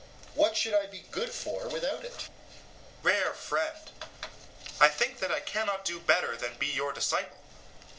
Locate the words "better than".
5.99-6.55